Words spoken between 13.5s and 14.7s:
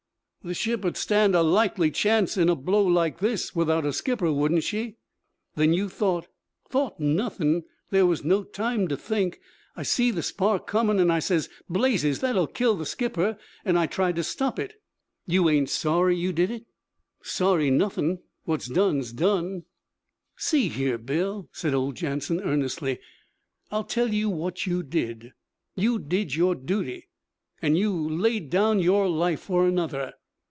an' I tried to stop